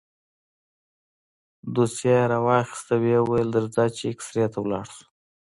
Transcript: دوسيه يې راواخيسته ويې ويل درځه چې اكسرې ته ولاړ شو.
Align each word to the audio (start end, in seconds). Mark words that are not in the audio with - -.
دوسيه 1.73 2.17
يې 2.21 2.29
راواخيسته 2.31 2.93
ويې 3.01 3.19
ويل 3.29 3.49
درځه 3.55 3.83
چې 3.95 4.03
اكسرې 4.13 4.45
ته 4.53 4.57
ولاړ 4.63 4.85
شو. 4.93 5.03